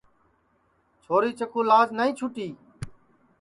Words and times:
چھوری 1.03 1.31
چکُو 1.39 1.59
لاج 1.69 1.87
نائی 1.97 2.11
چُھوٹی 2.19 2.47